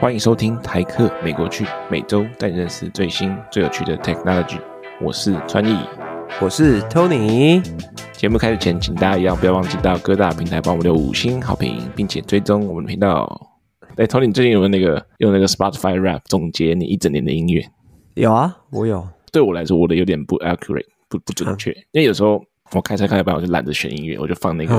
[0.00, 4.60] 欢迎收听台客美国趣，每周带你认识最新最有趣的 technology。
[5.00, 5.76] 我是川艺，
[6.40, 7.60] 我是 Tony。
[8.12, 13.50] 节目开始前，请大家一样不要忘记到各大平台帮我们留五星好评，并且追踪我们的频道。
[13.96, 17.68] 哎，Tony，你最近有没有那个用那个 Spotify Rap 总结你一整年的音乐？
[18.14, 19.04] 有啊，我有。
[19.32, 24.74] 对我来说，我的有点不 accurate，不不准确，嗯、因为有时候我开车开一半，我就懒得选音乐，我就放那个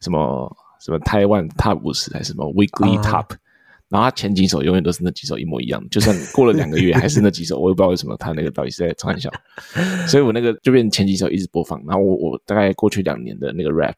[0.00, 3.26] 什么、嗯、什么台湾 Top 五十还是什么 Weekly Top。
[3.34, 3.38] 嗯
[3.88, 9.30] 然后他前几首永远都是那几首一模一样，就算过了两个月还是那几首， 我也不知道为什么他那个到底是在开玩笑，
[10.08, 11.80] 所以我那个就变前几首一直播放。
[11.86, 13.94] 然后我我大概过去两年的那个 rap，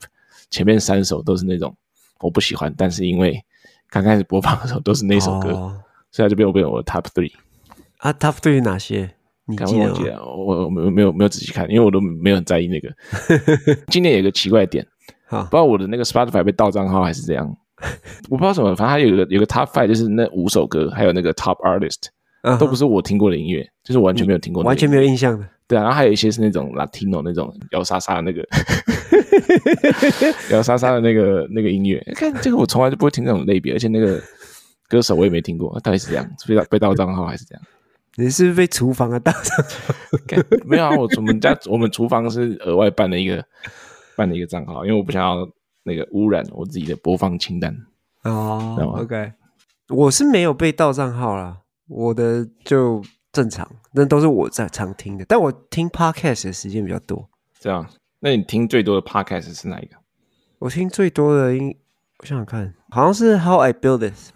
[0.51, 1.75] 前面三首都是那种
[2.21, 3.43] 我不喜欢，但是因为
[3.89, 7.33] 刚开始播放的时候都是那首歌，哦、所以他就变我变我的 top three
[7.99, 9.11] 啊，top three 哪些？
[9.47, 10.23] 你记得吗？
[10.27, 12.91] 我我没有没有没有仔细看，因为我都没有很在意那个。
[13.89, 14.87] 今年有个奇怪的点，
[15.31, 17.57] 不知道我的那个 Spotify 被盗账号还是怎样。
[18.29, 21.97] 我不知道什么，反正它有个有个 top five，就是那五首歌，还有那个 top artist，、
[22.43, 22.59] uh huh.
[22.59, 25.49] 都不是我听过的音乐，就是完全没有听过，完全没有印象的。
[25.67, 28.47] 对啊，然后还有一些是那种 Latino 那种 摇沙沙的那个
[30.51, 32.03] 摇沙沙的那个那个音乐。
[32.17, 34.21] 看这个，我从来就不会听这种类别，而且那个
[34.89, 37.63] 歌手我也没听过，到底是这样被盗被盗账号还是这样？
[38.17, 39.95] 你是不是被厨房的盗账号？
[40.65, 43.45] 没有啊，我我们家我们厨房是额外办了一个
[44.17, 45.49] 办了一个账号，因为我不想要。
[45.85, 47.75] 那个污染我自己的播放清单
[48.25, 48.77] 哦。
[48.79, 49.33] 吗 OK，
[49.89, 53.03] 我是没有被盗账号啦，我的就
[53.33, 55.25] 正常，那都是我在常听的。
[55.27, 57.29] 但我听 Podcast 的时间比较多。
[57.59, 57.87] 这样，
[58.21, 59.97] 那你听最多的 Podcast 是哪一个？
[60.59, 61.77] 我听最多的应，
[62.19, 64.31] 我想想看，好像是 How I Build This，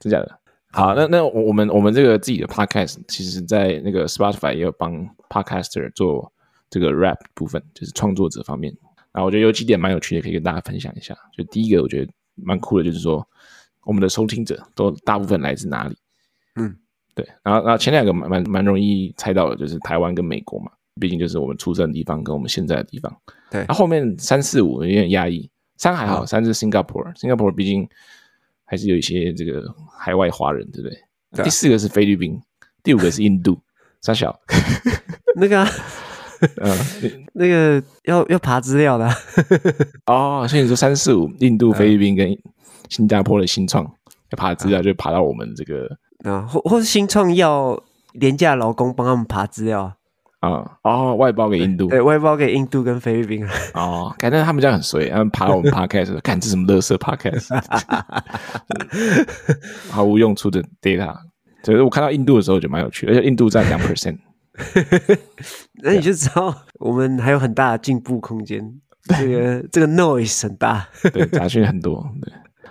[0.00, 0.38] 真假的？
[0.72, 6.30] 好，那那我们我们这个自己的 Podcast，其实在那个 Spotify 也有帮 Podcaster 做
[6.68, 8.76] 这个 Rap 部分，就是创作者方面。
[9.12, 11.16] 啊，我觉得有几点蛮有趣的，可以跟大家分享一下。
[11.36, 13.26] 就第一个，我觉得蛮酷的，就是说
[13.84, 15.96] 我们的收听者都大部分来自哪里？
[16.56, 16.76] 嗯，
[17.14, 17.26] 对。
[17.42, 20.70] 然后，然后前两个蛮蛮蛮容易猜到的，就是台湾跟美国嘛，
[21.00, 23.14] 毕竟就是我们出生的地方跟我们现在的地方。
[23.50, 23.60] 对。
[23.60, 27.88] 然后后面三四五有点压抑，三还好，三是 Singapore，Singapore 毕竟
[28.64, 29.64] 还是有一些这个
[29.98, 30.98] 海外华人，对不对？
[31.32, 31.44] 对啊。
[31.44, 32.40] 第四个是菲律宾，
[32.82, 33.60] 第五个是印度，
[34.02, 34.38] 三小
[35.36, 35.68] 那个、啊。
[36.60, 36.76] 嗯，
[37.32, 39.14] 那个要要爬资料的、啊、
[40.42, 42.36] 哦，所以你说三四五，印度、菲律宾跟
[42.88, 45.88] 新加坡的新创要爬资料，就爬到我们这个
[46.24, 47.82] 啊，或或是新创要
[48.12, 49.92] 廉价劳工帮他们爬资料。
[50.40, 53.44] 啊，哦，外包给印度，对，外包给印度跟菲律宾。
[53.74, 57.48] 哦，感觉他们这样很衰，他们爬到我们 podcast， 看这什么垃圾 podcast，
[59.90, 61.12] 毫无用处的 data，
[61.64, 64.16] 所以我看到印度的时候就蛮有趣，而且印度占两 percent。
[65.82, 68.80] 那你就知道我们还有很大的进步空间。
[69.08, 72.06] 这个这个 noise 很大，对，杂讯很多。
[72.20, 72.30] 对，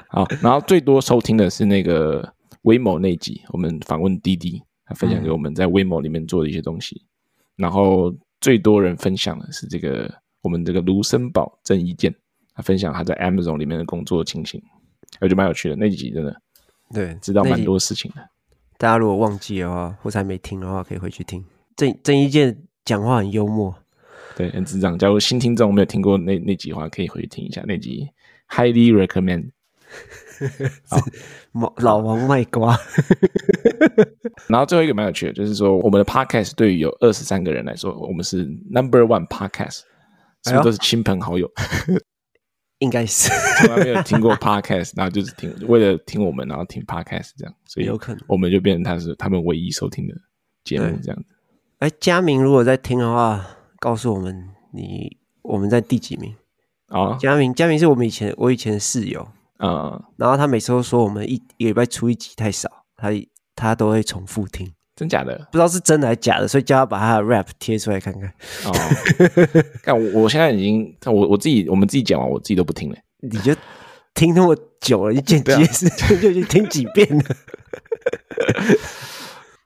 [0.09, 2.31] 好，然后最多收听的是那个
[2.61, 7.01] Waymo 那集，我们访问滴滴，他分享给我们在 Waymo 里面做的一些东西。
[7.01, 12.13] 嗯、然后最多人分享的是这个我们这个卢森堡郑伊健，
[12.53, 14.61] 他分享他在 Amazon 里面的工作情形，
[15.19, 15.75] 我觉得蛮有趣的。
[15.75, 16.39] 那集真的，
[16.93, 18.21] 对，知道蛮多事情的。
[18.77, 21.43] 大家如果忘记的话，或者还没听的话，可以回去听。
[21.77, 23.73] 郑郑伊健讲话很幽默，
[24.35, 24.97] 对，很智障。
[24.97, 28.09] 假如新听众没有听过那那集话，可以回去听一下那集
[28.49, 29.51] ，highly recommend。
[31.53, 32.77] 老，老王卖瓜。
[34.49, 39.81] 然后最后一个蛮有趣的，就是说我们的 podcast 对于有二十三个人来说，我们是 number one podcast，
[40.45, 41.49] 是不是都是亲朋好友？
[42.79, 50.15] 应该是从来没有听过 podcast，然后就是听为了听我们，然后听 podcast 这样，所以有可能我们就变成他是他们唯一收听的
[50.63, 51.36] 节目这样子。
[51.79, 53.45] 哎，佳明，如果在听的话，
[53.79, 56.33] 告诉我们你我们在第几名
[56.87, 57.15] 啊？
[57.19, 59.27] 佳明，佳明是我们以前我以前的室友，
[59.59, 63.09] 嗯，然后他每次都说我们一一个礼拜出一集太少，他
[63.55, 65.37] 他都会重复听，真假的？
[65.51, 68.27] 不知道是真的还是假的，所以叫他把他的 rap 贴出来看看。
[68.65, 68.73] 哦，
[69.83, 72.97] 看我我现在已经，我我自己我们自己讲完，我自己都不听了。
[73.21, 73.55] 你就
[74.15, 77.23] 听那么久了，你剪辑时间就去听几遍了。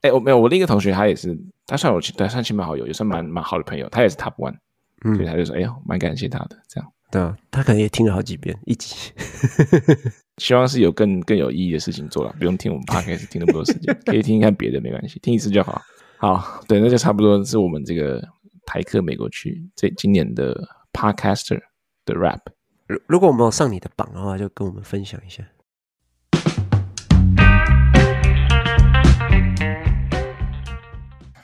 [0.02, 1.38] 哎，我没有，我另一个同学他也是。
[1.68, 3.88] 他算我，他算亲朋好友，也算蛮蛮好的朋友。
[3.88, 4.56] 他也是 Top One，
[5.06, 9.14] 嗯，所以他就说：“哎呀，蛮感谢他的。”这样，对啊，他可能也听了好几遍一集。
[10.38, 15.82] 希望是有更更有意义的事情做了，不用听我们 Podcast 听那么多时间，可以听一看别的没关系，听一次就好。
[16.18, 18.22] 好，对，那就差不多是我们这个
[18.66, 20.62] 台客美国区这今年的
[20.92, 21.62] Podcaster
[22.04, 22.42] 的 Rap。
[22.88, 25.42] 如如果我没有上你的榜的话，就跟我们分享一下。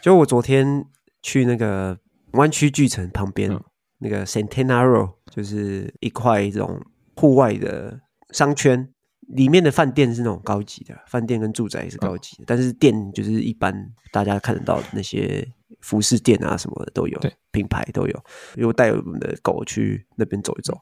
[0.08, 0.86] 就我昨天
[1.22, 2.00] 去那个
[2.32, 3.62] 湾区巨城旁边，嗯、
[3.98, 6.82] 那个 Centenaro，就是一块这种
[7.18, 8.00] 户外的
[8.30, 8.88] 商圈。
[9.36, 13.76] 里面的饭店是那种高级的，饭店跟住宅也是高级的，但是店就是一般
[14.10, 15.46] 大家看得到的那些
[15.82, 18.24] 服饰店啊什么的都有，对，品牌都有。
[18.56, 20.80] 因为我带我们的狗去那边走一走，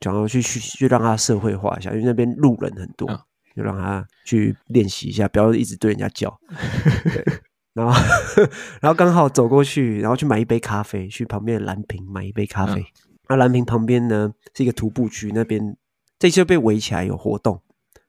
[0.00, 3.08] 想要去去去让它社会化一下，因为那边路人很多，
[3.54, 6.36] 就让它去练习一下，不要一直对人家叫。
[7.14, 7.24] 对，
[7.76, 7.92] 然后
[8.80, 12.82] 然后刚好走过去，然后去买一杯咖啡，去旁边的蓝瓶买一杯咖啡。
[13.28, 15.76] 那蓝瓶旁边呢是一个徒步区，那边
[16.18, 17.62] 这次被围起来有活动。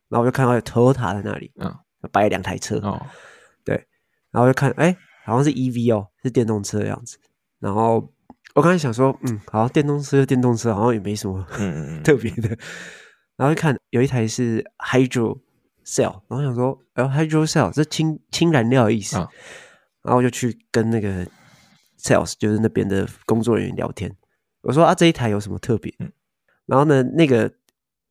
[0.08, 1.76] 然后我就看到有 Toyota 在那里，嗯，
[2.14, 3.06] 摆了两台车，哦，
[3.66, 3.86] 对，
[4.32, 7.18] 然后就看，哎，好像是 EV 哦，是电动车的样子。
[7.60, 8.10] 然后
[8.56, 11.46] 我刚才想说，嗯，好，电动车，电动车好像也没什么
[12.06, 12.58] 特别的。
[13.36, 15.40] 然后就看有一台是 Hydro
[15.88, 19.16] Cell，然后想说，哎，Hydro Cell 这氢氢燃料的意思。
[20.04, 21.26] 然后我就去跟那个
[22.00, 24.14] Sales，就是那边的工作人员聊天。
[24.62, 25.94] 我说啊，这一台有什么特别？
[26.66, 27.52] 然后呢，那个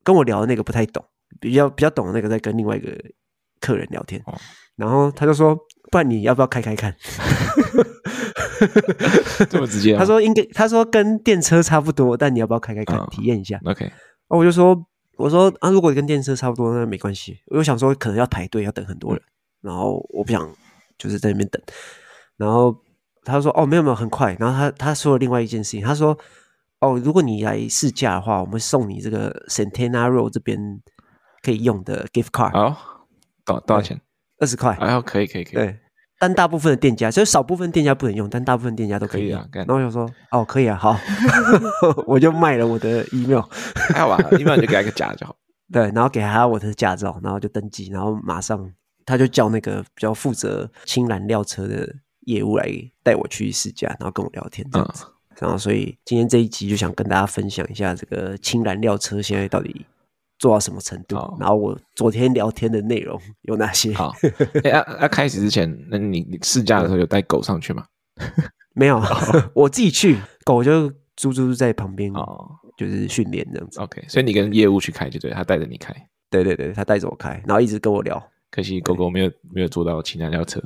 [0.03, 1.05] 跟我聊的那个不太懂。
[1.41, 2.89] 比较比较懂的那个在跟另外一个
[3.59, 4.33] 客人聊天，哦、
[4.75, 5.55] 然后他就说
[5.91, 6.95] ：“不然你要不要开开看？”
[9.49, 9.99] 这么直接、啊？
[9.99, 13.91] 他说：“应该，他说跟电车差不多，但你要不要开开看，哦、体验一下？”OK，
[14.29, 14.73] 我就说
[15.17, 17.39] ：“我说啊，如果跟电车差不多，那没关系。
[17.47, 19.21] 我想说可能要排队，要等很多人，
[19.63, 20.49] 嗯、然后我不想
[20.97, 21.61] 就是在那边等。
[22.37, 22.75] 然后
[23.23, 26.17] 他说：‘哦，没有没有，很快。’然后他他说了另外一件事情，他说
[26.79, 30.81] ：‘哦，如果你来试驾的话，我们送你这个 Santana Row 这边。’
[31.43, 33.07] 可以用的 gift card 好，
[33.45, 34.01] 多多少钱？
[34.39, 34.75] 二十块。
[34.81, 35.53] 哎，可以可以可以。
[35.53, 35.79] 对，
[36.19, 39.47] 但大部分的店家，所以少部分店家不能用，但大部分店家都可以啊。
[39.51, 40.99] 然后我就说，哦，可以啊，好，
[42.07, 43.41] 我就卖了我的 email，
[43.93, 45.35] 还好吧，email 就给他一个假就好。
[45.71, 48.71] 对，然后给他我的驾照，然后就登记，然后马上
[49.05, 51.87] 他就叫那个比较负责氢燃料车的
[52.21, 52.67] 业务来
[53.03, 55.05] 带我去试驾，然后跟我聊天这样子。
[55.39, 59.85] 然后所以今天这一集就想跟大家分享一下这个氢燃料车现在到底。
[60.39, 61.15] 做到什么程度？
[61.39, 63.93] 然后我昨天聊天的内容有哪些？
[63.93, 64.13] 好，
[64.63, 67.85] 哎，要要开始之前，那你你试驾的时候有带狗上去吗？
[68.75, 69.01] 没有，
[69.55, 72.47] 我自己去，狗就猪猪在旁边，哦，
[72.77, 73.79] 就是训练这样子。
[73.79, 75.93] OK，所以你跟业务去开就对，他带着你开。
[76.29, 78.21] 对对对，他带着我开，然后一直跟我聊。
[78.51, 80.61] 可惜狗狗没有没有坐到氢燃料车，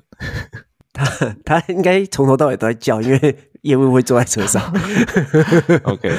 [0.91, 1.05] 他
[1.45, 4.61] 他应该从头到尾都在叫，因为业务会坐在车上。
[5.83, 6.11] OK，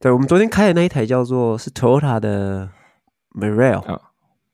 [0.00, 2.70] 对，我们昨天开的那一台叫做是 Toyota 的。
[3.30, 4.00] Mirai，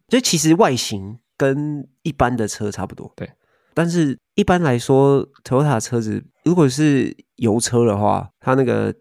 [0.09, 3.31] 就其实外形跟一般的车差不多，对。
[3.75, 8.95] 但是一般来说，Toyota 车子如果是油车的话，它那个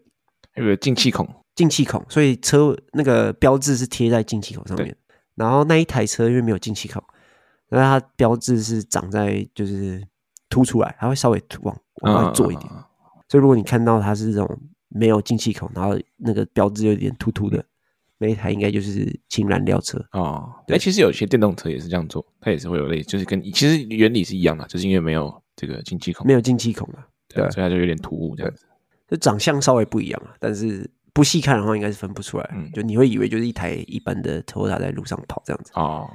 [0.54, 4.88] 有个进气孔，进气孔，所以车那个标志是贴在进气口上面。
[4.88, 4.96] 对
[5.34, 7.02] 然后那一台车因为没有进气孔，
[7.68, 10.02] 那它标志是长在就是
[10.50, 12.66] 凸出来，它会稍微往往外做一点。
[12.70, 12.84] 嗯嗯嗯
[13.16, 17.64] 嗯，所以如果你看到它是这种没有进气孔，然后那个标志有点凸凸的。
[18.18, 20.48] 那一台应该就是氢燃料车哦。
[20.66, 28.64] 对，其实有些电动车也是这样做，它也是会有类，就是跟其实原理是一样的，就是因为没有这个进气孔，没有进气孔啊，对，所以它就有点突兀这样子。
[29.08, 32.50] 就长相稍微不一样啊，但是不细看的话，应该是分不出来。
[32.54, 35.70] 嗯，就你会以为就是一台一般的 Toyota 在路上跑这样子。
[35.74, 36.08] 哦，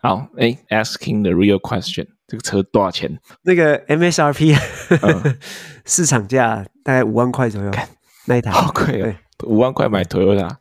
[0.00, 3.18] 好，哎，asking the real question，这个车多少钱？
[3.42, 4.56] 那个 MSRP
[5.84, 7.70] 市场价大概五万块左右，
[8.26, 9.14] 那一台好贵哦，
[9.46, 10.56] 五万块买 Toyota。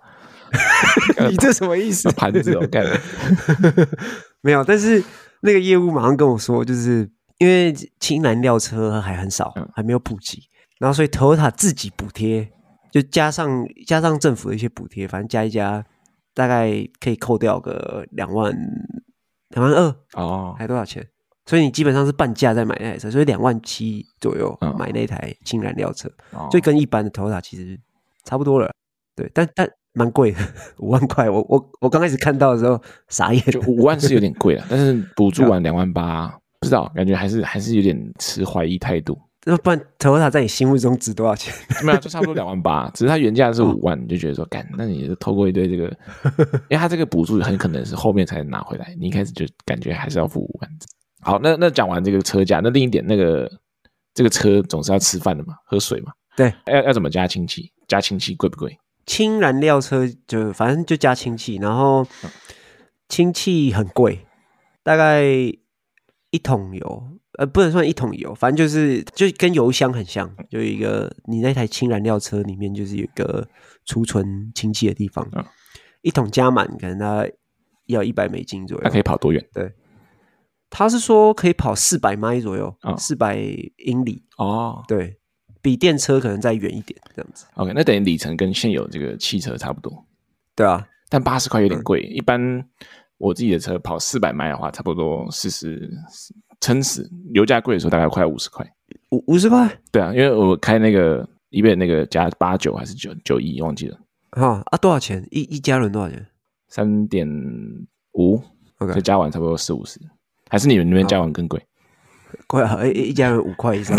[1.29, 2.11] 你这什么意思？
[2.11, 2.99] 盘子我干了，
[4.41, 4.63] 没有。
[4.63, 5.03] 但是
[5.41, 10.43] 那个业务马上跟我说，就是因为氢燃料车还很少，还没有普及，
[10.79, 12.51] 然后所以 Toyota 自己补贴，
[12.91, 15.83] 就加上加上政府的一些补贴，反正加一加，
[16.33, 18.53] 大概可以扣掉个两万
[19.49, 21.05] 两万二哦，还多少钱？
[21.45, 26.09] 所以你基本上是半价在买那台车，所以两万七左右买那台氢燃料车，
[26.51, 27.79] 所以跟一般的 Toyota 其实
[28.23, 28.71] 差不多了。
[29.15, 29.67] 对，但但。
[29.97, 30.39] 蛮贵的，
[30.79, 31.29] 五万块。
[31.29, 36.27] 我我我刚开始看到的时候傻眼，就五万是有点贵了， 但是补助完两万八，
[36.59, 39.17] 不知道感觉还是还是有点持怀疑态度。
[39.45, 41.53] 那不然，Toyota 在你心目中值多少钱？
[41.81, 45.85] 没有，就差不多两万八，只是它原价是五万，你就觉得说，干，那你就透过一堆这个，
[46.69, 50.69] 因为它这个补助很可能是后面才拿回来，你一开始就感觉还是要付五万。
[51.21, 53.49] 好，那那讲完这个车价，那另一点，那个
[54.13, 57.71] 这个车总是要吃饭的嘛，喝水嘛，对，要要怎么加氢气？
[57.87, 58.77] 加氢气贵不贵？
[59.07, 62.05] 氢燃料车就反正就加氢气，然后
[63.09, 64.27] 氢气很贵，
[64.83, 67.03] 大概一桶油，
[67.39, 73.47] 呃，不能算一桶油，反正就是就跟油箱很像，就一个你那台氢燃料车里面就是有一个
[73.85, 75.43] 储存氢气的地方，嗯、
[76.01, 77.25] 一桶加满可能它
[77.85, 78.83] 要一百美金左右。
[78.83, 79.43] 它可以跑多远？
[79.53, 79.71] 对，
[80.69, 83.47] 他是说可以跑四百迈左右，四百、哦、
[83.77, 84.25] 英里。
[84.37, 85.16] 哦，对。
[85.67, 87.45] 比电车可能再远一点，这样子。
[87.55, 90.05] OK，那等于里程跟现有这个汽车差不多。
[90.55, 92.07] 对啊，但八十块有点贵。
[92.09, 92.65] 嗯、一般
[93.17, 95.91] 我自己的车跑四百迈的话，差不多四十，
[96.61, 98.65] 撑死油价贵的时候大概快五十块，
[99.09, 99.69] 五五十块？
[99.91, 103.99] 对啊，因为我开那个一倍那个加八九还是九九一忘记了。
[104.29, 105.27] 啊啊，多少钱？
[105.31, 106.25] 一一加仑多少钱？
[106.69, 107.27] 三点
[108.13, 108.41] 五
[108.77, 109.99] ，OK，就加完差不多四五十，
[110.49, 111.61] 还是你们那边加完更贵？
[112.47, 113.97] 贵啊，一一家有五块以上，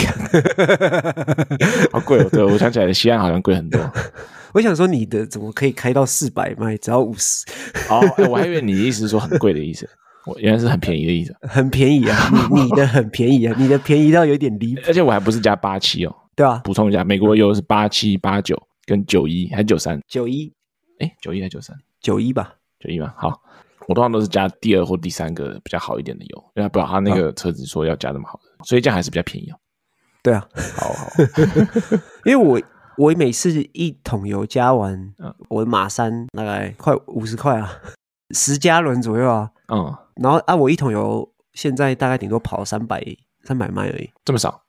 [1.93, 2.29] 好贵哦！
[2.31, 3.81] 对，我想起来，西安好像贵很多。
[4.55, 7.45] 我想说，你的怎么可以开到四百卖，只要五十？
[7.91, 9.89] 哦、欸，我还以为你的意思是说很贵的意思，
[10.25, 11.37] 我原来是很便宜的意思。
[11.43, 14.81] 很便宜啊， 你你的很便宜啊，你的便宜到有点离谱。
[14.87, 20.01] 而且我还不是加八七哦，对啊，补充一下，美国油是八七、八九跟九一，还是九三？
[20.09, 20.51] 九一，
[21.01, 21.77] 哎，九一还是九三？
[22.01, 23.15] 九一吧，九一吧。
[23.17, 23.41] 好，
[23.89, 29.59] 我通常都是加第二或第三个比较好一点的油，因为不知道他那个车子说要加那么好的，啊、所以这样还是比较便宜哦。
[30.23, 31.11] 对啊，好好，
[32.25, 32.61] 因为我。
[32.99, 37.73] 我每次一桶油加完，嗯，我的马三大概快五十块啊，
[38.35, 43.01] 十加仑左右啊，嗯，然后啊，我一桶油现在大概顶多跑三百
[43.45, 44.61] 三百迈而已，这么少？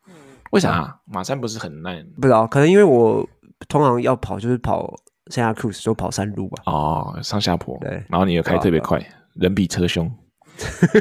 [0.51, 0.95] 为啥啊？
[1.05, 2.05] 马三不是很烂？
[2.21, 3.27] 不知道，可能因为我
[3.67, 4.93] 通常要跑就是跑
[5.29, 6.63] 现在 cruise 就跑山路吧。
[6.65, 8.99] 哦，上下坡，对，然后你又开特别快，
[9.35, 10.11] 人比车凶，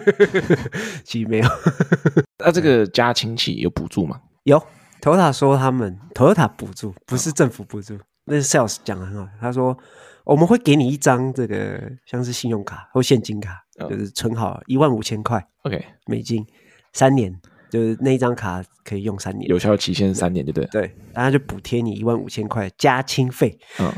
[1.05, 1.49] 其实没有。
[2.39, 4.21] 那这个加氢气有补助吗？
[4.45, 4.63] 有。
[5.01, 9.29] Toyota 说他们 Toyota 补助不是政府补助，哦、那是 Sales 讲的很好。
[9.41, 9.79] 他说
[10.25, 16.45] 我们会给你一张这个像是信用卡或现金卡，哦、就是存好一万五千块，OK 美金
[16.93, 17.33] 三年，
[17.71, 20.67] 就是那一张卡可以用三年，有效期限三年，对不对？
[20.71, 23.59] 对，然后就补贴你一万五千块加清费。
[23.79, 23.93] 嗯，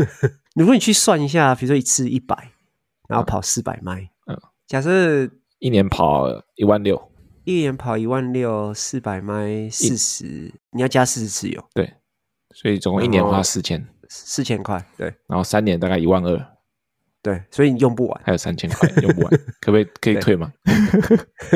[0.54, 2.52] 如果你去算一下，比如说一次一百，
[3.08, 6.26] 然后跑四百迈，嗯，假设一年跑
[6.56, 7.10] 一万六。
[7.44, 11.64] 一年跑一万六，四百迈四十，你要加四十次油。
[11.74, 11.94] 对，
[12.54, 14.84] 所以总共一年花四千，四千块。
[14.96, 16.59] 对，然后三年大概一万二。
[17.22, 20.52] 对，所以你用不完，还有三千块用不完，可不可以可以退吗？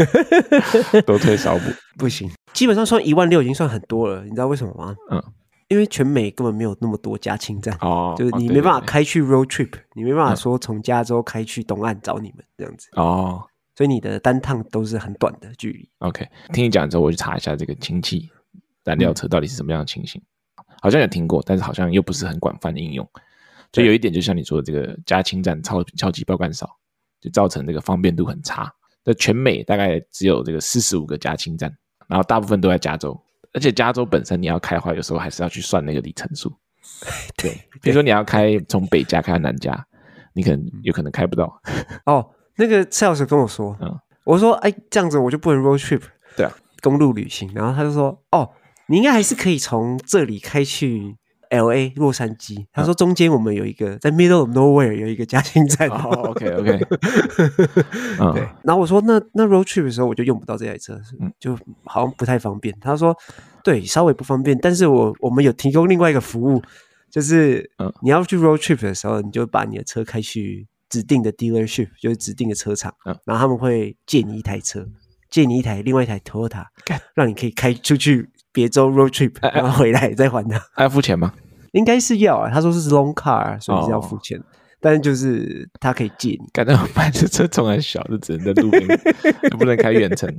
[1.06, 1.64] 多退少补
[1.96, 4.94] 不行，基本上算一万六已经算很多了，你知道为什么吗？
[5.10, 5.22] 嗯，
[5.68, 13.42] 因为全美根本没有那么多加氢站哦，就是你没办法开去 road trip，你没办法说从加州开去东岸找你们这样子哦。
[13.76, 15.88] 所以你的单趟都是很短的距离。
[15.98, 18.30] OK，听你讲之后，我去查一下这个氢气
[18.84, 20.22] 燃料车到底是什么样的情形。
[20.58, 23.04] 嗯、好像有听过，但是好像又不是很广泛的应用。
[23.74, 26.68] 就有一点，就像你说的，这个加氢站超超级爆干少，
[27.20, 28.72] 就造成这个方便度很差。
[29.04, 31.74] 那全美大概只有这个四十五个加氢站，
[32.08, 33.20] 然后大部分都在加州。
[33.52, 36.52] 而且加州本身你要开的话，有时候还是要去算那个里程数。
[37.36, 37.50] 对，
[37.82, 39.86] 比如说你要开从北加开到南加，
[40.32, 41.60] 你可能有可能开不到。
[42.06, 42.30] 哦。
[42.56, 46.02] 那个蔡老师跟我说，嗯，我说，哎，这样子我就不能 road trip，
[46.36, 46.52] 对啊，
[46.82, 47.50] 公路旅行。
[47.52, 48.48] 然后他就说，哦，
[48.86, 51.16] 你应该还是可以从这里开去
[51.54, 52.66] L A 洛杉矶。
[52.72, 55.88] 他说中间我们有一个在 middle of nowhere 有一个加氢站。
[55.88, 56.78] 哦， OK OK，
[58.34, 58.48] 对。
[58.62, 61.00] 然后我说，那那 road trip 的时候我就用不到这台车，
[61.38, 62.74] 就好像不太方便。
[62.80, 63.16] 他说，
[63.62, 66.62] 对，稍微不方便，但是我我们有提供另外一个服务，
[67.10, 67.70] 就是
[68.02, 70.66] 你要去 road trip 的时候，你就把你的车开去。
[70.90, 74.86] 指定的 dealership 就是指定的车厂，嗯，然后他们会借你一台车，
[75.28, 76.66] 借你一台另外一台 Toyota，
[77.14, 80.60] 让你可以开出去别州 road trip，然后回来再还他。
[80.72, 81.32] 还要付钱吗？
[81.74, 84.38] 应该是要啊，他说是 loan car，所以是要付钱。
[84.38, 84.44] 哦、
[84.80, 86.40] 但是就是他可以借你。
[86.52, 88.86] 感到我买的车从来小，就只能在路边，
[89.58, 90.32] 不能开远程。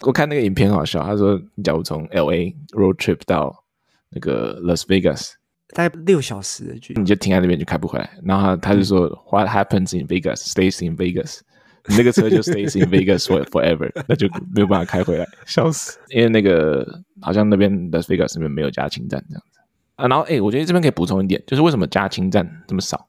[0.00, 3.64] 我看那个影片好笑，他说，你假如从 LA road trip 到
[4.10, 5.32] 那个 Las Vegas。
[5.74, 8.08] 大概六小时的距离，你就停在那边就开不回来。
[8.22, 11.40] 然后他就说，What happens in Vegas stays in Vegas。
[11.88, 15.98] 你那个车就 stays in Vegas for forever，那就没有办法开回来，笑死。
[16.10, 16.86] 因为那个
[17.20, 19.55] 好像那边 Las Vegas 那边没有加氢站这样子
[19.96, 20.06] 啊。
[20.08, 23.08] 然后哎，我觉得这边可以补充一点，就是为什么加氢站这么少？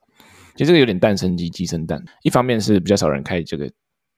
[0.56, 2.04] 其实这个有点蛋生鸡，鸡生蛋。
[2.24, 3.70] 一方面是比较少人开这个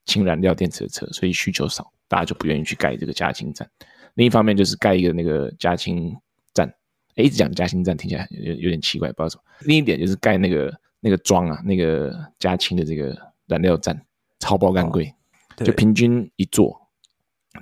[0.05, 3.69] 氢燃料电池的车，所以需求少，大家就不愿意去盖这个加氢站。
[4.15, 6.15] 另一方面就是盖一个那个加氢
[6.53, 6.67] 站，
[7.15, 7.23] 哎。
[7.23, 9.43] 一直讲加氢站听起来有有点奇怪，不知道什么。
[9.65, 13.15] 另一点就是盖那个那个桩啊，那个加氢的这个
[13.47, 14.01] 燃料站
[14.39, 15.13] 超爆干贵，
[15.57, 16.79] 哦、就平均一座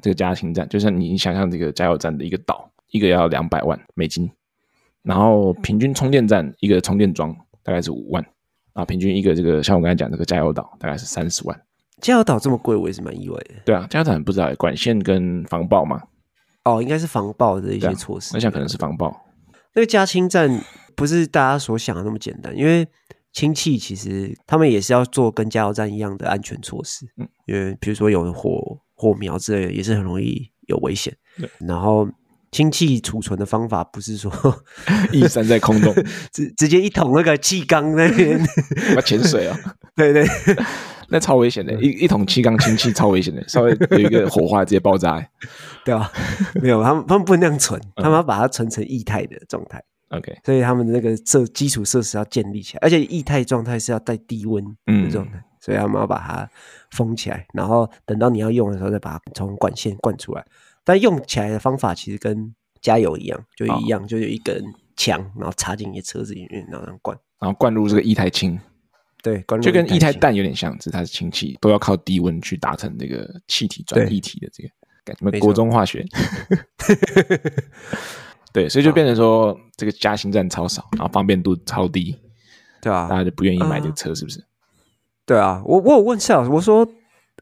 [0.02, 4.30] 这个加氢站，就像你想象这个加油站的一个岛，一个要两百万美金，
[5.08, 7.34] 然后平均充电站一个充电桩
[7.64, 8.26] 大概是五万，
[8.74, 11.62] 啊，平均一个这个像我刚才讲这个加油岛大概是三十万。
[12.02, 13.56] 加油岛这么贵，我也是蛮意外的。
[13.66, 16.02] 对啊，加油站不知道管线跟防爆嘛？
[16.66, 18.36] 哦，应该是防爆的一些措施。
[18.36, 19.26] 我想可能是防爆。
[19.74, 20.62] 那个加氢站
[20.96, 22.88] 不是大家所想的那么简单，因为
[23.32, 27.06] 氢气其实他们也是要做跟加油站一样的安全措施。
[27.18, 31.16] 嗯，因为比如说有火火苗之类的，也是很容易有危险。
[31.38, 32.08] 对，然后
[32.51, 34.32] 氢气储存的方法不是说
[35.12, 35.94] 一山在空中，
[36.32, 38.39] 直直接一桶那个气缸那边，
[38.96, 39.58] 要潜水啊？
[39.96, 40.25] 对 对，
[41.10, 45.25] 那超危险的，一一桶气缸氢气超危险的，稍微有一个火花直接爆炸，
[45.84, 46.12] 对吧？
[46.62, 49.84] 没有，他们他们不能那样存，他们要把它存成液态的状态。
[50.10, 56.50] OK，所以他们的那个设基础设施要建立起来，而且液态状态是要带低温的状态，所以他们要把它
[56.92, 60.46] 封起来，然后等到你要用的时候再把它从管线灌出来。
[60.88, 64.63] 但用起来的方法其实跟加油一样，就一样，就有一根
[64.96, 68.58] 枪，然后插进你的车子里面，然后灌，然后灌入这个液态氢。
[69.22, 74.70] 对，就跟液态氮有点像，只是它是氢气，都要靠低温去达成这个气体转液体的这个，
[75.03, 76.06] 感觉什么国中化学。
[78.53, 82.17] 对，所以就变成说这个加氢站超少，然后方便度超低，
[82.82, 84.41] 对啊，大家就不愿意买这个车，是不是？
[85.25, 86.88] 对啊，我我有问蔡老师，我说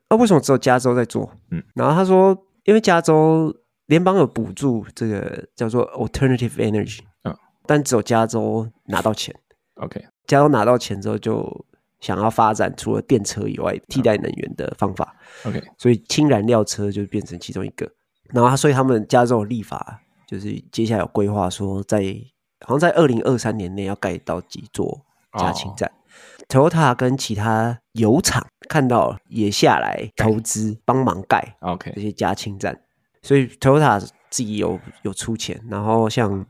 [0.07, 1.31] 啊，为什么只有加州在做？
[1.51, 2.35] 嗯，然后他说，
[2.65, 3.55] 因为加州
[3.88, 9.34] 联邦有补助这个叫做 alternative energy，嗯，但只有加州拿到钱。
[9.75, 11.65] OK，加州拿到钱之后就。
[12.01, 17.89] 想要发展除了电车以外替代能源的方法，OK，所以氢燃料车就变成其中一个。
[18.25, 22.22] 然后，所以他们加州的立法就是接下来有规划说在，在
[22.67, 25.03] 好像在二零二三年内要盖到几座
[25.39, 25.89] 加氢站。
[25.89, 26.00] Oh.
[26.47, 32.79] Toyota 跟其他油厂看到了也下来投资帮忙盖，OK，这些加氢站。
[33.21, 33.99] 所以 Toyota
[34.29, 35.61] 自己有有出钱。
[35.69, 36.45] 然后像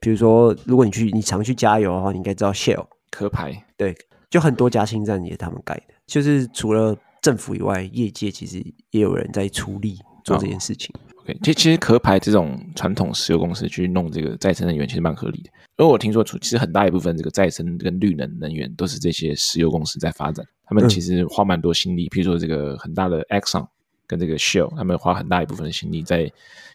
[0.00, 3.96] 比如说，如果你去你常去加油的话，你应该知道 Shell 壳牌，对。
[4.30, 10.94] 就很多加氢站也是他们盖的，就是除了政府以外，业界其实也有人在出力做这件事情。
[10.94, 15.50] Oh, OK，其实其实壳牌这种传统石油公司去弄这个再生能源，其实蛮合理的。
[15.76, 22.08] 因为我听说，其实很大一部分这个再生跟绿能能源都是这些石油公司在发展，他们其实花蛮多心力。
[22.08, 23.66] 譬如说这个很大的 Exxon
[24.06, 26.30] 跟这个 Shell，他们花很大一部分的心力在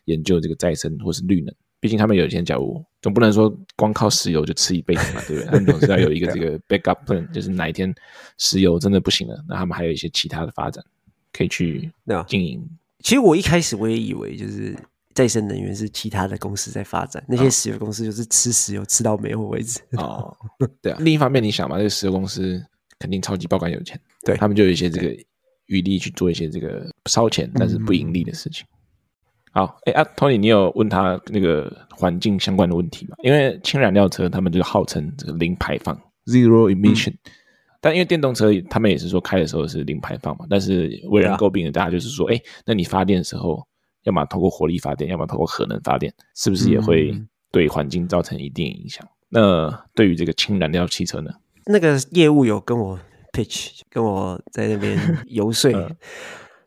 [0.05, 1.53] 研究这个再生或是绿能。
[1.79, 5.45] 毕竟他们有一天，假如总不能说光靠石油就吃一辈子嘛，对不对？
[5.47, 7.93] 他们总是要有一个这个 backup plan，就是哪一天
[8.37, 10.81] 石油真的不行了，那他们还有一些其他的发展
[11.33, 11.91] 可以去
[12.25, 12.65] 经营。
[13.03, 14.75] 其实我一开始我也以为就是
[15.13, 19.79] 再生能源是其他的公司在发展，那些石油公司就是吃石油吃到没有为止。
[19.97, 20.35] 哦，
[20.81, 20.97] 对啊。
[21.03, 22.59] 另一方面，你想嘛，这个石油公司
[22.97, 25.15] 肯定超级爆肝有钱，对他们就有一些这个
[25.65, 28.65] 余力去做一些这个烧钱但是不盈利的事情。
[29.51, 33.17] 好，哎啊，Tony，你有问他那个环境相关的问题吗？
[33.21, 37.17] 因为氢燃料车他们就号称这个零排放 （zero emission），嗯，
[37.83, 43.61] 但因为电动车他们也是说开的时候是零排放嘛，但是为人诟病的大家就是说，哎，那你发电的时候，
[44.03, 47.13] 要么透过火力发电，要么透过核能发电，是不是也会
[47.51, 49.05] 对环境造成一定影响？
[49.27, 51.29] 那对于这个氢燃料汽车呢？
[51.65, 52.97] 那个业务有跟我
[53.33, 55.93] pitch，跟我在那边游说， 嗯，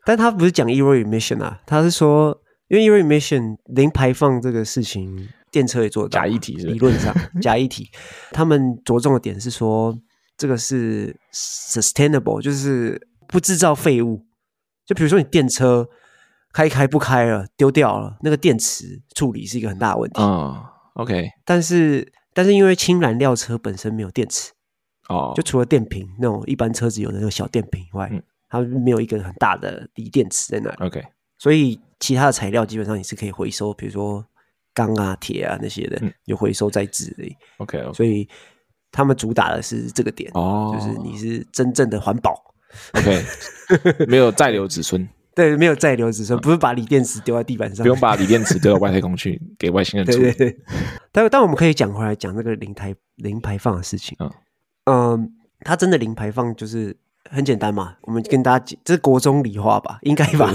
[0.05, 2.39] 但他不是讲 zero emission 啊，他是说。
[2.69, 6.09] 因为 zero emission 零排放这个事情，电车也做到。
[6.09, 7.89] 假议题是，理论上假议题，
[8.33, 9.97] 他们着重的点是说，
[10.37, 14.25] 这个是 sustainable，就是不制造废物。
[14.85, 15.89] 就比如说你电车
[16.53, 20.21] 开开不开了，丢掉了，那个电池处理是一个很大的问题。
[20.21, 21.29] 哦，OK。
[21.43, 24.53] 但是但是因为氢燃料车本身没有电池，
[25.09, 30.85] 哦，就除了电瓶那种一般车子有的那种小电瓶以外，嗯，它没有一个很大的锂电池在那里。
[30.85, 31.03] OK。
[31.37, 34.25] 所以其他的材料基本上你是可以回收，比如说
[34.73, 37.37] 钢啊、铁啊那些的，有回收再制的。
[37.57, 37.93] OK，, okay.
[37.93, 38.27] 所以
[38.91, 40.73] 他们主打的是这个点，oh.
[40.73, 42.33] 就是你是真正的环保。
[42.93, 43.23] OK，
[44.07, 45.07] 没有再留子孙。
[45.35, 50.17] 对，没有再留子孙，不是把锂电池丢在地板上，不用把锂电池丢到外太空去给外星人住。
[50.21, 50.59] 对对对。
[51.11, 54.17] 但但我们可以讲回来讲那个零排零排放的事情。
[54.19, 54.31] 嗯
[54.85, 56.97] 嗯，它真的零排放就是。
[57.29, 60.49] 很简单嘛，我们跟大家讲，这是国中理化吧，应该吧？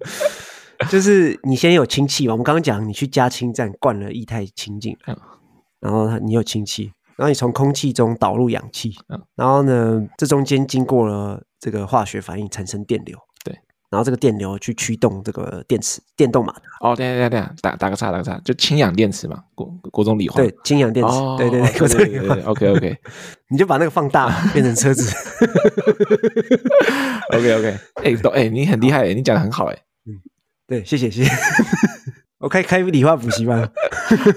[0.88, 5.14] 就是你先有氢气嘛，我们刚刚讲，你去加氢站灌了液态氢进来，
[5.78, 8.94] 然后你有氢气，然后你从空气中导入氧气，
[9.36, 13.14] 然后呢，这中间经过了这个化学反应产生电流。
[13.44, 13.54] 对
[13.90, 16.62] 然后这个电流去驱动这个电池电动马达。
[16.80, 20.36] 哦，对对对对，打打个岔，打个岔，就氢氧电池嘛，国国中理化。
[20.36, 21.12] 对，氢氧电池。
[21.12, 22.34] 哦、对对对，国中理化。
[22.46, 22.96] OK OK，
[23.50, 25.14] 你就把那个放大 变成车子。
[27.34, 29.76] OK OK，哎，都哎，你很厉害，你讲的很好哎。
[30.06, 30.16] 嗯，
[30.66, 31.30] 对，谢谢谢谢。
[32.40, 33.70] 我开开理化补习班。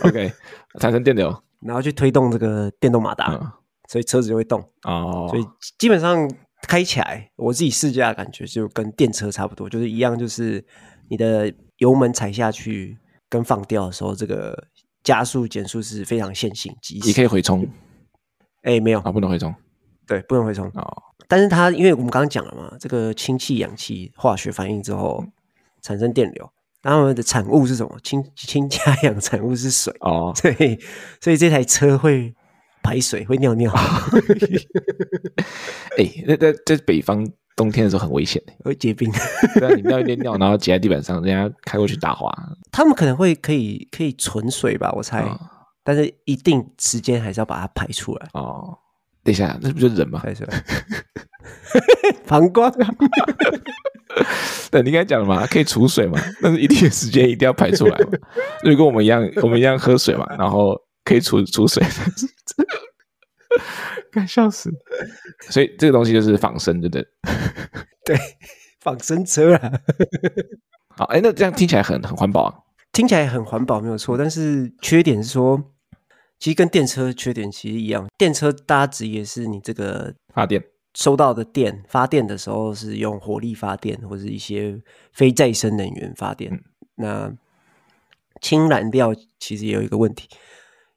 [0.04, 0.34] OK，
[0.82, 1.34] 产生电流，
[1.66, 3.52] 然后去推动这个电动马达，嗯、
[3.90, 4.60] 所以车子就会动。
[4.84, 5.46] 哦，所以
[5.78, 6.30] 基本上。
[6.66, 10.66] 开起来，我自己试驾感觉就跟电车差不多，就是一样，就是
[11.10, 12.98] 你的油门踩下去
[13.28, 14.68] 跟放掉的时候，这个
[15.04, 17.68] 加速减速是非常线性，即你可以回冲。
[18.62, 19.54] 哎，没有啊，不能回冲。
[20.08, 20.66] 对，不能回冲。
[20.76, 25.22] 哦，但是它因为我们刚刚讲了嘛，这个氢气氧气化学反应之后
[25.82, 26.50] 产生电流，
[26.84, 27.98] 然后我们的产物是什么？
[28.04, 29.92] 氢氢加氧产物是水。
[30.02, 30.80] 哦， 对，
[31.20, 32.36] 所以这台车会。
[32.86, 33.72] 排水会尿尿，
[35.98, 39.10] 哎、欸，那在在北方冬天的时候很危险，会结冰。
[39.56, 42.30] 对啊，你尿一点尿，然后挤在地板上，人家开过去打滑。
[42.74, 45.22] 他们可能会可以可以存水吧，我猜。
[45.22, 45.40] 哦、
[45.82, 48.28] 但是一定时间还是要把它排出来。
[48.34, 48.78] 哦，
[49.24, 50.20] 等一下，那不就是人吗？
[50.20, 50.50] 排出来。
[52.28, 52.90] 膀胱啊。
[54.70, 58.12] 对，你刚才讲了嘛，可以储水嘛，但是一定时间一定要排出来嘛。
[58.64, 61.84] 就跟我们一样，我们一样喝水嘛，然后可以储储水。
[64.12, 64.72] 该笑死！
[65.50, 67.08] 所以这个东西就是仿生，对不对？
[68.06, 68.18] 对，
[68.80, 69.72] 仿生车啊。
[70.96, 72.54] 好，哎，那这样听起来很很环保啊。
[72.92, 75.72] 听起来很环保没有错，但是缺点是说，
[76.38, 78.08] 其实跟电车缺点其实一样。
[78.18, 80.64] 电车大家质疑的是你这个发电
[80.94, 86.52] 收到的电发电的时候是用火力发电，或者一些非再生能源发电。
[86.54, 86.62] 嗯、
[86.96, 87.34] 那
[88.42, 90.28] 氢燃料其实也有一个问题，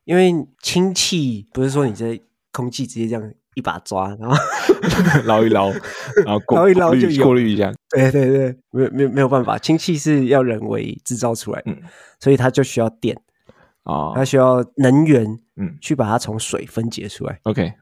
[0.04, 0.32] 因为
[0.62, 2.20] 氢气不是说你在
[2.52, 4.36] 空气直接这样一把抓，然后
[5.24, 5.70] 捞一捞，
[6.24, 7.72] 然后过 捞一捞就过滤一下。
[7.88, 11.82] 对对对，没有没有没有办法，氢气是要人为制造出来的，嗯、
[12.20, 13.16] 所以它就需要电
[13.84, 15.24] 啊，哦、它需要能源，
[15.56, 17.38] 嗯，去把它从水分解出来。
[17.44, 17.72] OK，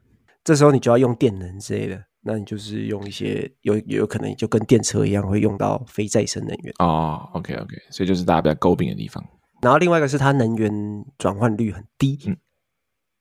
[0.45, 7.29] 这时候你就要用电能之类的，那你就是用一些有有可能就跟电车一样会用到非再生能源哦。
[7.33, 9.25] OK OK，所以就是大家比较诟病的地方。
[9.63, 12.37] 然后另外一个是它能源转换率很低，嗯。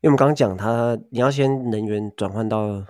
[0.01, 2.85] 因为我们刚刚讲它，你要先能源转换到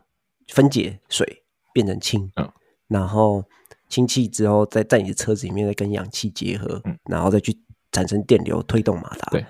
[0.48, 2.52] 分解水变成氢，嗯，
[2.88, 3.44] 然后
[3.88, 7.56] 氢气之后再在你的车子里面再跟氧气结合，嗯，然后再去
[7.92, 9.30] 产生电流推动马达。
[9.30, 9.46] 对，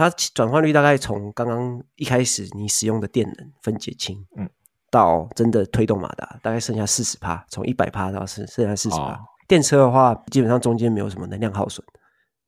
[0.00, 4.48] 它转换率大概从刚刚一开始你使用的电能分解氢，嗯，
[4.90, 9.12] 到真的推动马达，大概剩下四十帕，从一百帕到剩剩下四十趴。
[9.12, 11.84] 哦，电车的话，基本上中间没有什么能量耗损。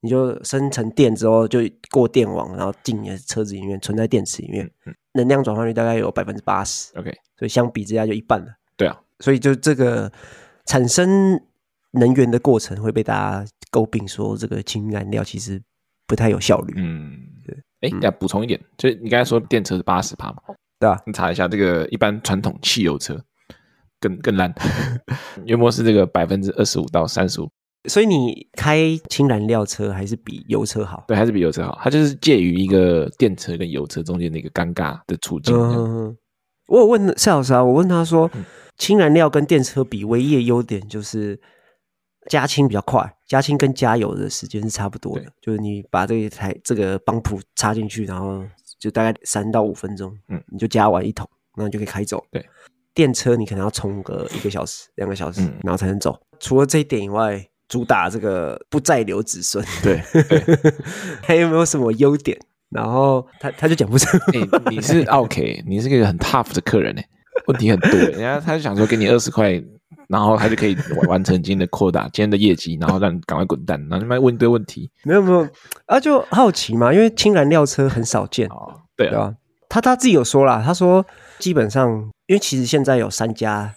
[0.01, 1.61] 你就生成电之后，就
[1.91, 6.91] 过电网，然后进你的车子里面，存在电池里面，嗯、能量转换率大概有百分之八十。
[6.99, 8.47] OK，所以相比之下就一半了。
[8.77, 10.11] 对啊，所以就这个
[10.65, 11.41] 产生
[11.93, 15.63] 能源的过程会被大家诟病，说这个氢燃料其实
[16.13, 16.75] 不太有效率。
[16.77, 17.11] 嗯，
[17.43, 17.57] 对。
[17.81, 20.43] 哎、欸，要补充一点，就是你刚才说电车是八十趴嘛？
[20.79, 23.19] 对啊，你查一下这个一般传统汽油车
[23.99, 24.53] 更更烂，
[25.47, 27.49] 约莫是这个百分之二十五到三十五。
[27.89, 31.03] 所以你开氢燃料车还是比油车好？
[31.09, 31.79] 对，还是比油车好。
[31.83, 35.57] 它就是介于一个电车跟油车中间的一个尴尬的处境。
[35.57, 36.15] 嗯，
[36.69, 38.31] 我有问夏老师啊，我问他说，
[38.77, 41.41] 氢燃料跟电车比，唯一的优点就是
[42.29, 45.25] 加氢比较快，加氢跟加油的时间是差不多的。
[45.41, 48.45] 就是你把这一台这个帮浦插进去，然后
[48.79, 52.23] 就大概三到五分钟，嗯，你就加完一桶，然后你就可以开走。
[52.31, 52.45] 对，
[52.93, 56.21] 电车你可能要充个一个小时、两个小时，嗯、然后才能走。
[56.39, 57.49] 除了这一点以外。
[57.69, 59.97] 主打这个不再留子孙，对，
[61.25, 62.39] 还有没有什么优点？
[62.69, 64.47] 然后他他就讲不出、欸。
[64.69, 67.01] 你是 OK，你是个很 tough 的客人呢，
[67.47, 67.91] 问题很多。
[67.93, 69.53] 人家他就想说给你二十块，
[70.13, 70.77] 然后他就可以
[71.09, 74.91] 完成今天的扩大，今天的业绩，然后让你赶快滚蛋，然后你妈问一堆问题。
[75.05, 75.49] 没有没有
[75.87, 78.47] 啊，就好奇嘛，因为氢燃料车很少见。
[78.49, 79.35] 哦，对啊，
[79.71, 81.03] 他他自己有说啦，他说
[81.39, 81.91] 基本上，
[82.27, 83.75] 因为其实现在有三家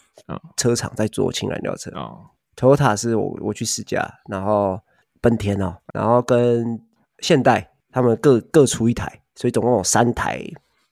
[0.58, 2.18] 车厂在做氢燃料车哦。
[2.58, 4.78] Toyota 是我我去试驾，然后
[5.22, 6.82] 本田哦，然后跟
[7.20, 10.46] 现代他们各各出一台，所以总共有三台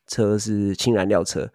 [0.08, 1.50] 车是氢燃料车。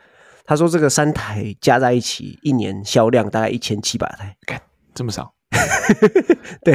[0.48, 4.58] 他说这个三台加在一起，一年销量大概一千七百台，看
[4.94, 5.34] 这么少？
[6.64, 6.74] 对，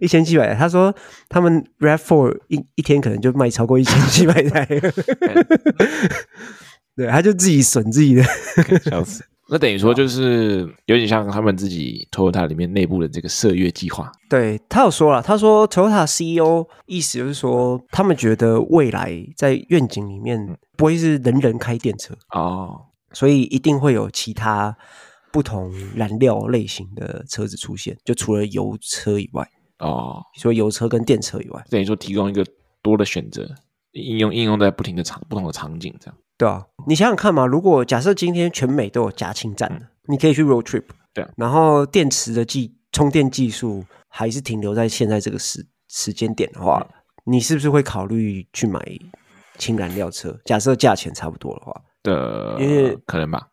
[0.00, 0.58] 一千七百台。
[0.58, 0.92] 他说
[1.28, 4.66] 他们 RAV4 一一天可能就卖超过一千七百台，
[6.96, 8.24] 对，他就自己损自己的，
[8.90, 9.24] 笑死。
[9.50, 14.10] 那等于说就是有点像他们自己 Toyota 里面内部的这个射月计划。
[14.28, 22.87] 对，他有说了，他说 Toyota CEO 意思就是说，他们觉得未来在愿景里面不会是人人开电车哦，
[23.18, 24.76] 所以一定会有其他
[25.32, 29.50] 不同燃料类型的车子出现，就除了油车以外。
[29.80, 32.46] 哦，除了油车跟电车以外，等于说提供一个
[32.80, 33.52] 多的选择，
[33.90, 36.16] 应用应用在不停的场不同的场景这样。
[36.36, 48.80] 对啊，你想想看嘛，如果假设今天全美都有加氢站，嗯、你可以去 road trip，对啊，然后电池的技充电技术还是停留在现在这个时时间点的话，嗯、你是不是会考虑去买
[49.58, 50.38] 氢燃料车？
[50.44, 53.48] 假设价钱差不多的话，的，因为可能吧，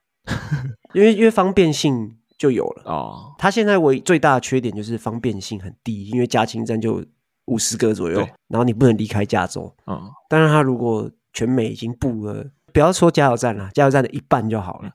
[0.93, 3.35] 因为因为方便性就有了哦。
[3.37, 7.03] 它现在唯最大的缺点就是方便性很低，因为加氢站就
[7.45, 9.95] 五十个左右，然后你不能离开加州啊。
[9.95, 12.45] 嗯、但是它如果全美已经布了。
[12.73, 14.91] 不要说加油站了，加油站的一半就好了。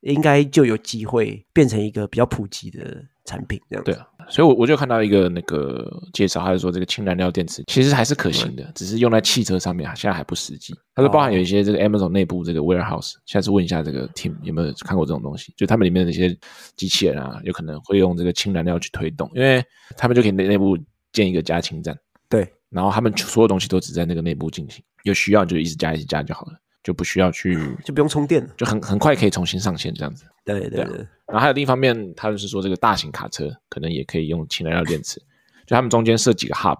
[0.00, 4.06] 应该就有机会变成一个比较普及的产品，这样对啊。
[4.28, 10.72] 所以，我我就看到一个那个介绍，他就说这个氢燃料电池其实还是可行的，嗯、只是用在汽车上面，现在还不实际。
[10.94, 16.36] 他说，包含有一些这个 Amazon 内部这个 warehouse，下次问一下这个 team 有没有看过这种东西，就他们里面的一些
[16.76, 19.62] 机器人啊，有可能会用这个氢燃料去推动，因为
[19.96, 20.78] 他们就可以内内部
[21.12, 26.52] 建一个加氢站，对，然后他们所有东西都只在那个内部进行，有需要就一直加一直加就好了。
[26.90, 30.24] 就不需要去， 就不用充电，就很很快可以重新上线这样子。
[30.44, 30.96] 对对对，对。
[31.26, 35.20] 然后还有另一方面，他就是说这个大型卡车可能也可以用氢燃料电池，
[35.64, 36.78] 就他们中间设几个 hub。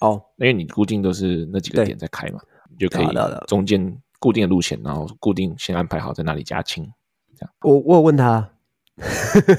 [0.00, 3.06] 哦，因为你固定都是那几个点在开嘛，你就可以
[3.46, 6.84] 中间固定的路线，然后固定先安排好在哪里加氢。
[7.38, 7.54] 这样。
[7.60, 8.50] 我我有问他，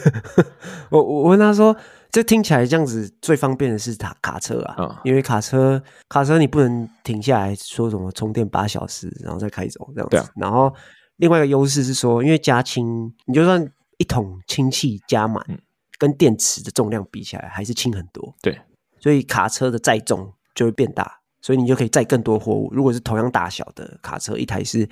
[0.91, 1.73] 我我问他说。
[2.09, 10.15] 这听起来这样子最方便的是卡卡车啊，嗯，因为卡车卡车你不能停下来说什么充电八小时然后再开走这样子。
[10.15, 10.29] 对啊。
[10.35, 10.73] 然后
[11.17, 13.63] 另外一个优势是说，因为加氢，你就算
[13.97, 15.59] 一桶氢气加满，嗯，
[15.99, 18.33] 跟电池的重量比起来还是轻很多。
[18.41, 18.57] 对。
[18.99, 22.69] 所以卡车的载重就会变大，所以你就可以载更多货物。
[22.73, 24.89] 如果是同样大小的卡车，一台是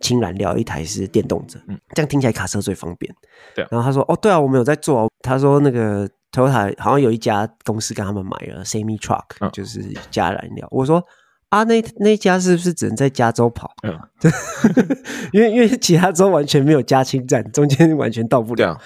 [0.00, 3.14] 氢燃料，一台是电动车，嗯，这样听起来卡车最方便。
[3.54, 3.68] 对啊。
[3.70, 10.68] 然后他说：“哦，对啊，我们有在做哦。”他说：“那个。” Toyota 好像有一家公司跟他们买了 Semi Truck，嗯，就是加燃料。
[10.70, 11.02] 我说
[11.48, 13.72] 啊，那那家是不是只能在加州跑？
[13.82, 13.98] 嗯，
[15.32, 18.78] 因为因为其他州完全没有加氢站，中间完全到不了。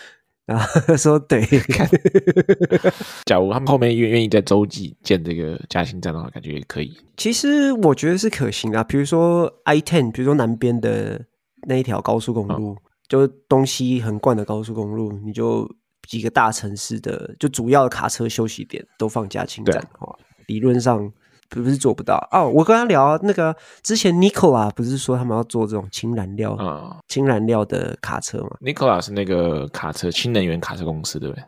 [0.46, 1.40] 然后他说对，
[3.26, 6.96] 假如他们后面愿愿意在洲际建这个加氢站的话，感觉也可以。
[7.16, 11.24] 其实我觉得是可行啊，比如说 I Ten，比如说南边的
[11.68, 12.76] 那一条高速公路，嗯，
[13.08, 15.68] 就东西横贯的高速公路，你就。
[16.08, 21.10] 几个大城市的就主要的卡车休息点都放假清站的话，理论上
[21.48, 22.48] 不是做不到哦。
[22.48, 31.44] 我跟他聊那个之前 Nicola 不是说他们要做这种氢燃料啊，氢燃料的卡车吗？Nikola 是那个卡车氢能源卡车公司，对不对？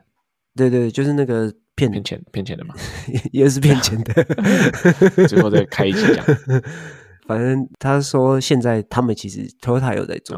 [0.57, 2.75] 对对，就是那个骗骗钱骗钱的嘛，
[3.33, 4.25] 也是骗钱的。
[5.27, 6.25] 最后再开一期讲。
[7.27, 10.37] 反正他说现在他们其实 Toyota 有在做。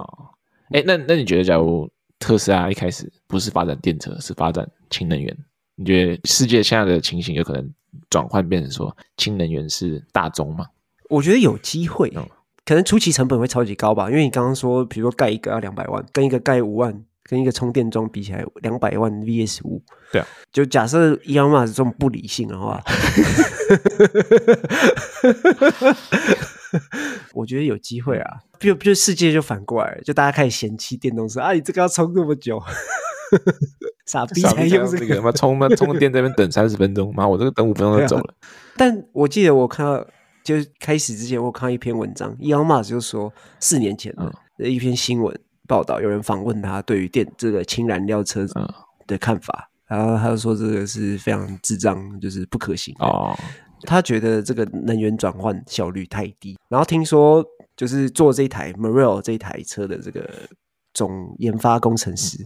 [0.71, 1.91] 哎、哦，那那你觉得假如？
[2.19, 5.37] 特斯拉一开始不是发展电车，是发展氢能源。
[5.75, 7.71] 你觉得世界现在的情形有可能
[8.09, 10.67] 转换变成说氢能源是大宗吗？
[11.11, 12.27] 我觉得有机会，嗯，
[12.65, 14.09] 可能初期成本会超级高吧。
[14.11, 19.83] 因为你刚刚说，比如说盖一个要两百万，跟一个盖五万，跟一个充电桩比起来，两百万 VS 五。
[20.11, 22.83] 对啊， 就假设伊隆马斯这种不理性的话，
[27.35, 28.39] 我觉得有机会啊。
[28.59, 31.53] 就就世界就反过来了，就大家开始嫌弃电动车啊！
[31.53, 32.59] 你这个要充那么久，
[34.07, 38.35] 傻逼才用这个，妈充嘛充电在那边等三十分钟，妈我这个等五分钟就走了。
[38.77, 40.03] 但我记得我看到，
[40.43, 44.15] 就开始之前我看到一篇文章，伊隆马斯就说四年前
[44.57, 48.47] 的一篇新闻报道，有人访问他对于电这个氢燃料车
[49.07, 53.39] 的看法，然后他就说这个是非常智障，就是不可行哦。
[53.83, 57.45] 他觉得这个能源转换效率太低，然后听说。
[57.77, 60.27] 就是做这一台 Marel 这一台车的这个
[60.95, 62.39] 总研发工程师，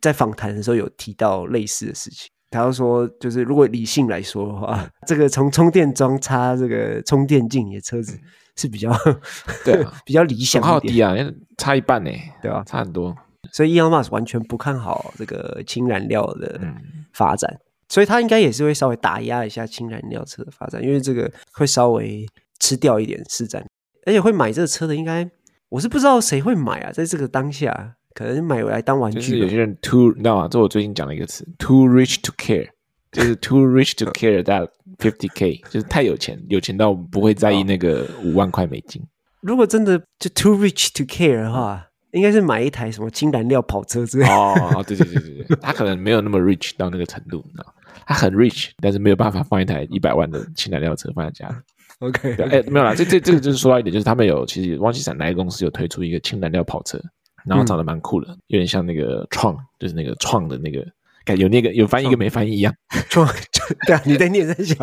[0.00, 2.30] 在访谈的时候有提到类似的事情。
[2.50, 8.16] 他就说，就是如果理性来说的话， 这个从充电桩插这个充电进你的车子
[8.54, 8.92] 是比较
[9.66, 10.94] 对 比较理想一点。
[10.94, 11.16] 低啊，
[11.58, 12.62] 差一半呢，对吧？
[12.64, 13.12] 差很多。
[13.52, 16.60] 所以 Elon Musk 完全不看好这个氢燃料的
[17.12, 17.58] 发展，
[17.90, 22.26] 所以他应该也是会稍微打压一下氢燃料车的发展，因为这个会稍微
[22.58, 23.62] 吃掉一点市占。
[24.06, 25.28] 而且会买这个车的，应该
[25.68, 26.90] 我是不知道谁会买啊。
[26.90, 29.18] 在这个当下，可能买回来当玩具。
[29.18, 30.48] 就是有些人 too，你知道吗？
[30.50, 32.68] 这我最近讲了一个词，too rich to care，
[33.12, 39.02] 就是 too rich to care that fifty k，就是太有钱，有钱到不会在意那个五万块美金。
[39.42, 44.32] 如果真的就 too rich to care 的话，应该是买一台什么氢燃料跑车之类的。
[44.32, 47.74] 哦，对对对对对，他可能没有那么 rich 到那个程度，你知道，
[48.10, 51.54] 他很 rich，但是没有办法放一台一百万的氢燃料车放在家里。
[52.00, 57.00] OK，哎、欸，没有啦，这这这个就是说到一点，就是他们有其实汪记是哪个公司有推出一个氢燃料跑车，
[57.46, 60.84] 然后长得蛮酷的，嗯、有点像那个创，就是那个创的那个，
[61.24, 62.74] 感觉有那个有翻译跟没翻译一样。
[63.10, 63.24] 创，
[63.86, 64.76] 对啊，你在念在想，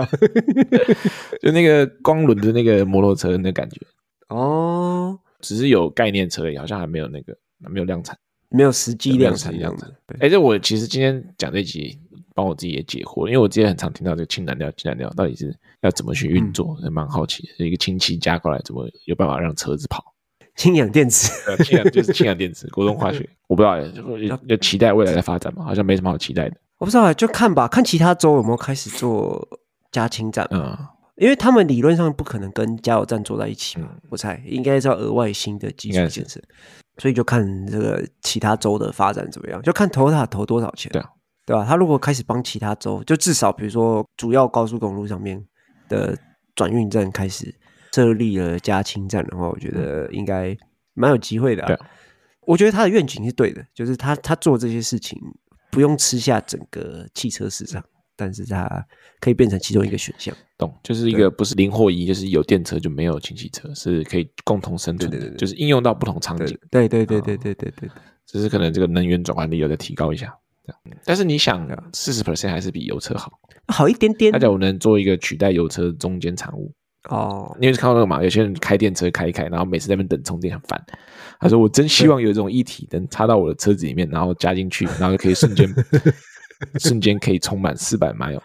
[1.43, 3.81] 就那个光轮的那个摩托车那感觉。
[4.29, 8.17] 哦，只是有概念车而已，好像还没有那个没有量产，
[8.51, 9.93] 没有实际量产这样子。
[10.21, 11.99] 哎，这我其实今天讲这集。
[12.37, 17.65] 帮我自己也解惑，因为我之前很常听到这个氢燃料、氢燃料到底是要怎么去运作，也、嗯、蛮好奇的。
[17.65, 20.13] 一个氢气加过来，怎么有办法让车子跑？
[20.55, 21.31] 氢氧电池，
[21.63, 25.63] 氢氧就是氢氧电池， 国中化学，我不知道，要要期待未来的发展嘛？
[25.65, 26.55] 好像没什么好期待的。
[26.77, 29.47] 我不知道，就看吧，看其他州有没有开始做
[29.91, 30.47] 加氢站。
[30.51, 30.77] 嗯，
[31.15, 36.39] 因为他们理论上不可能跟加油站坐在一起嘛，嗯、我猜应该是要额外新的基础建设。
[36.99, 41.07] 所以就看这个其他州的发展怎么样，就看 Toyota 投多少钱，对啊，
[41.47, 41.65] 对吧？
[41.65, 45.41] 他如果开始帮其他州就至少比如说主要高速公路上面
[45.87, 46.15] 的
[46.53, 47.55] 转运站开始
[47.93, 50.55] 设立了加氢站的话我觉得应该
[50.93, 51.79] 蛮有机会的对。
[52.45, 55.17] 我觉得他的愿景是对的就是他他做这些事情
[55.71, 57.81] 不用吃下整个汽车市场
[58.17, 58.85] 但是他
[59.21, 60.35] 可以变成其中一个选项。
[60.57, 66.89] 懂就是一个不是零或一就是有电车就没有氢气车是可以共同生存的就是应用到不同场景对。
[66.89, 67.89] 对对对对对对
[68.25, 70.37] 只是可能这个能源转换率有待提高一下。
[71.03, 73.31] 但是你想，四十 percent 还是比油车好，
[73.67, 74.31] 好一点点。
[74.31, 76.73] 大家我能做一个取代油车中间产物
[77.09, 77.55] 哦。
[77.59, 78.21] 你有看到那个嘛？
[78.23, 80.83] 有些人开电车开一开，然后每次在那边等充电很烦。
[81.39, 85.67] 他说：“我真希望有这种一体能插到我的车子里面，然后加进去， 然后就可以瞬间。”
[86.79, 88.41] 瞬间可以充满四百 mile。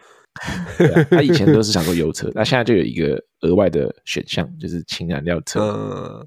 [1.10, 5.60] 他以前都是想说油车， 那现在就有一个额外的选项，就是氢燃料车。
[5.60, 6.26] 嗯，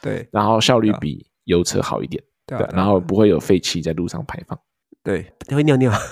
[0.00, 0.26] 对。
[0.32, 2.58] 然后效率比油车好一点，对。
[2.72, 4.58] 然后不会有废气在路上排放，
[5.06, 5.88] 对，会尿尿。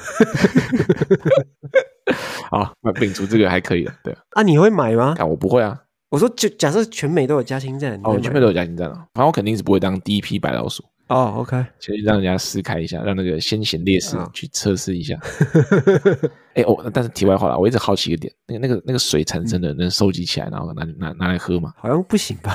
[2.49, 4.17] 好，那摒除这个还可以的，对。
[4.31, 5.17] 啊，你会买吗？
[5.19, 5.81] 啊，我不会啊。
[6.11, 10.85] 我说，就假设全美都有加氢站，哦，全美都有加氢站啊，反正我肯定是不会当第一批白老鼠。
[11.09, 15.15] 哦、oh，OK，其实让人家撕开一下，让那个先贤烈士去测试一下。
[16.55, 16.81] 哎、oh.
[16.81, 21.75] 欸，哦，但是题外话啦，我一直好奇一个点，那个、那个、那个水产生的能收集起来，然后拿拿拿来喝吗？
[21.77, 22.55] 好像不行吧？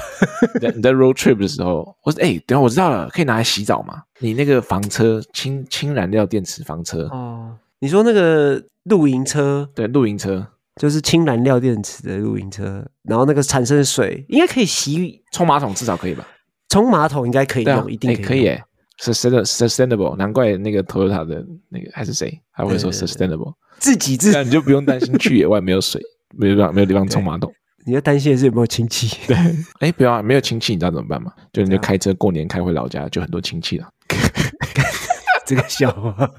[0.56, 4.02] 你在你在 road trip 的时候，我说，哎、欸，等下我知道了，可以拿来洗澡吗？
[4.18, 7.58] 你那个房车氢氢燃料电池房车哦，oh.
[7.80, 9.70] 你说那个露营车？
[9.76, 16.26] 对，露营车就是氢燃料电池的露营车，然后那个产生的水应该可以洗，冲马桶至少可以吧？
[16.70, 18.64] 冲马桶应该可以用，啊、一定可以，欸、可以耶。
[19.02, 26.02] sustainable，难怪那个 Toyota 的那个还是谁还会说 sustainable，自己自己，那你就不用担心去野 外没有水，
[26.36, 27.50] 没有地方没有地方冲马桶。
[27.86, 29.18] 你要担心的是有没有亲戚。
[29.26, 31.32] 对，哎、欸，不要啊，没有亲戚，你知道怎么办吗？
[31.54, 33.88] 就你就开车过年开回老家，就很多亲戚了。
[35.48, 36.30] 这个笑话，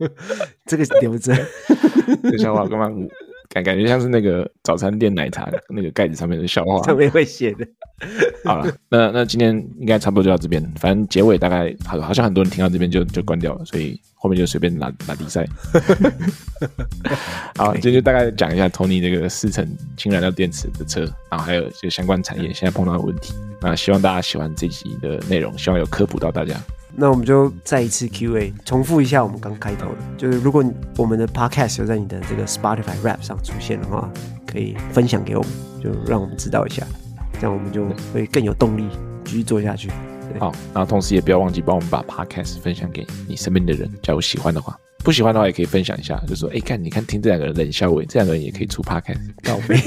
[0.64, 1.36] 这个留着。
[2.22, 2.88] 这个笑话干嘛？
[3.50, 7.64] 感感觉像是那个早餐店奶茶那个盖子上面的笑话，上面会写的。
[8.44, 15.46] 好了，那那今天应该差不多就到这边，反正结尾大概好，好像很多人听到这边就就关掉了，所以后面就随便拿拿比赛。
[17.56, 23.32] 好，今天就大概讲一下 Tony 这个四层氢燃料电池的车，然后还有这个相关产业现在碰到的问题。
[23.62, 26.54] 那希望大家喜欢这集的内容，希望有科普到大家。
[26.94, 30.64] 那我们就再一次 Q&A，重复一下我们刚开头的，就是如果
[30.96, 34.10] 我们的 Podcast 有在你的这个 Spotify Rap 上出现的话，
[34.46, 35.50] 可以分享给我们，
[35.82, 36.86] 就让我们知道一下，
[37.40, 38.86] 这样我们就会更有动力
[39.24, 39.90] 继续做下去。
[40.38, 49.80] 好，然后同时也不要忘记帮我们把 Podcast 分享给你身边的人，假如喜欢的话，不喜欢的话也可以分享一下，就说哎，看你看听这两个人冷笑伟，这两个人也可以出 Podcast，倒霉。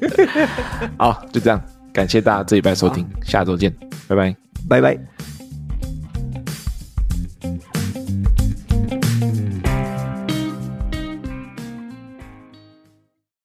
[0.98, 3.72] 好，就这样，感谢大家这一拜收听，下周见，
[4.08, 4.34] 拜拜，
[4.68, 5.39] 拜拜。